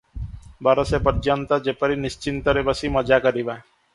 ବରଷେ 0.67 0.99
ପର୍ଯ୍ୟନ୍ତ 1.07 1.59
ଯେପରି 1.67 1.99
ନିଶ୍ଚିନ୍ତରେ 2.05 2.63
ବସି 2.71 2.93
ମଜା 2.99 3.23
କରିବା। 3.27 3.59